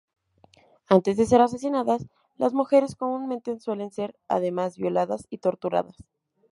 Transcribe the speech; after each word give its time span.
Antes 0.87 1.15
de 1.17 1.27
ser 1.27 1.41
asesinadas, 1.41 2.07
las 2.37 2.55
mujeres 2.55 2.95
comúnmente 2.95 3.59
suelen 3.59 3.91
ser, 3.91 4.15
además, 4.27 4.75
violadas 4.77 5.27
y 5.29 5.37
torturadas. 5.37 5.95